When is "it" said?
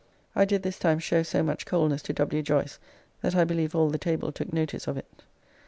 4.97-5.23